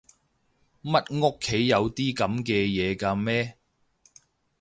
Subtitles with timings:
[0.81, 3.59] 乜屋企有啲噉嘅嘢㗎咩？